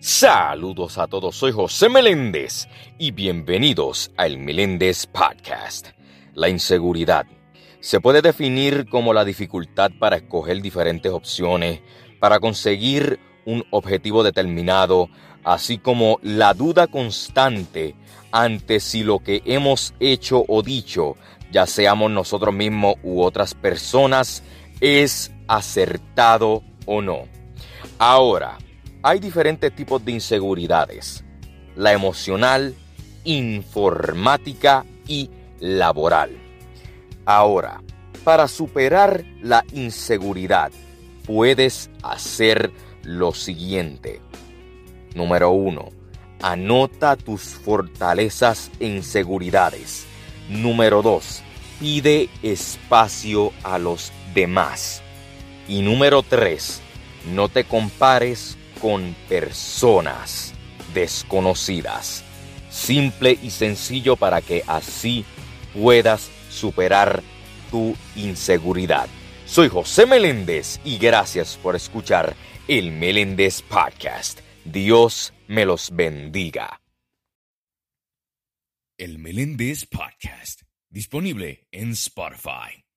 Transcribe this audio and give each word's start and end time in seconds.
Saludos 0.00 0.96
a 0.96 1.08
todos, 1.08 1.34
soy 1.34 1.50
José 1.50 1.88
Meléndez 1.88 2.68
y 2.98 3.10
bienvenidos 3.10 4.12
al 4.16 4.38
Meléndez 4.38 5.06
Podcast. 5.06 5.88
La 6.34 6.48
inseguridad 6.48 7.26
se 7.80 8.00
puede 8.00 8.22
definir 8.22 8.88
como 8.88 9.12
la 9.12 9.24
dificultad 9.24 9.90
para 9.98 10.18
escoger 10.18 10.62
diferentes 10.62 11.10
opciones, 11.10 11.80
para 12.20 12.38
conseguir 12.38 13.18
un 13.44 13.64
objetivo 13.70 14.22
determinado, 14.22 15.08
así 15.42 15.78
como 15.78 16.20
la 16.22 16.54
duda 16.54 16.86
constante 16.86 17.96
ante 18.30 18.78
si 18.78 19.02
lo 19.02 19.18
que 19.18 19.42
hemos 19.46 19.94
hecho 19.98 20.44
o 20.46 20.62
dicho, 20.62 21.16
ya 21.50 21.66
seamos 21.66 22.12
nosotros 22.12 22.54
mismos 22.54 22.94
u 23.02 23.20
otras 23.20 23.52
personas, 23.54 24.44
es 24.80 25.32
acertado 25.48 26.62
o 26.86 27.02
no. 27.02 27.24
Ahora, 27.98 28.58
hay 29.02 29.20
diferentes 29.20 29.74
tipos 29.74 30.04
de 30.04 30.12
inseguridades. 30.12 31.24
La 31.76 31.92
emocional, 31.92 32.74
informática 33.24 34.84
y 35.06 35.30
laboral. 35.60 36.30
Ahora, 37.24 37.82
para 38.24 38.48
superar 38.48 39.24
la 39.42 39.64
inseguridad, 39.72 40.72
puedes 41.24 41.90
hacer 42.02 42.72
lo 43.02 43.32
siguiente. 43.32 44.20
Número 45.14 45.50
1. 45.50 45.88
Anota 46.42 47.16
tus 47.16 47.42
fortalezas 47.42 48.70
e 48.80 48.86
inseguridades. 48.86 50.06
Número 50.48 51.02
2. 51.02 51.42
Pide 51.80 52.28
espacio 52.42 53.52
a 53.62 53.78
los 53.78 54.12
demás. 54.34 55.02
Y 55.68 55.82
número 55.82 56.22
3. 56.22 56.80
No 57.34 57.48
te 57.48 57.64
compares 57.64 58.56
con 58.80 59.14
personas 59.28 60.54
desconocidas. 60.94 62.24
Simple 62.70 63.38
y 63.42 63.50
sencillo 63.50 64.16
para 64.16 64.40
que 64.40 64.62
así 64.66 65.24
puedas 65.74 66.30
superar 66.50 67.22
tu 67.70 67.96
inseguridad. 68.16 69.08
Soy 69.46 69.68
José 69.68 70.06
Meléndez 70.06 70.80
y 70.84 70.98
gracias 70.98 71.56
por 71.62 71.76
escuchar 71.76 72.34
el 72.66 72.92
Meléndez 72.92 73.62
Podcast. 73.62 74.40
Dios 74.64 75.32
me 75.46 75.64
los 75.64 75.90
bendiga. 75.94 76.82
El 78.98 79.18
Meléndez 79.18 79.86
Podcast, 79.86 80.62
disponible 80.90 81.66
en 81.70 81.92
Spotify. 81.92 82.87